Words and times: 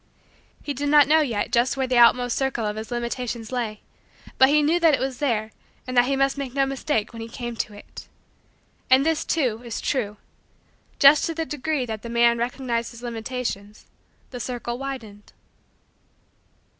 He 0.63 0.73
did 0.73 0.89
not 0.89 1.07
know 1.07 1.21
yet 1.21 1.51
just 1.51 1.77
where 1.77 1.85
the 1.85 1.99
outmost 1.99 2.35
circle 2.35 2.65
of 2.65 2.75
his 2.75 2.89
limitations 2.89 3.51
lay 3.51 3.81
but 4.39 4.49
he 4.49 4.63
knew 4.63 4.79
that 4.79 4.95
it 4.95 4.99
was 4.99 5.19
there 5.19 5.51
and 5.85 5.95
that 5.95 6.05
he 6.05 6.15
must 6.15 6.39
make 6.39 6.55
no 6.55 6.65
mistake 6.65 7.13
when 7.13 7.21
he 7.21 7.27
came 7.29 7.55
to 7.57 7.75
it. 7.75 8.07
And 8.89 9.05
this, 9.05 9.23
too, 9.23 9.61
is 9.63 9.79
true: 9.79 10.17
just 10.97 11.25
to 11.27 11.35
the 11.35 11.45
degree 11.45 11.85
that 11.85 12.01
the 12.01 12.09
man 12.09 12.39
recognized 12.39 12.89
his 12.89 13.03
limitations, 13.03 13.85
the 14.31 14.39
circle 14.39 14.79
widened. 14.79 15.33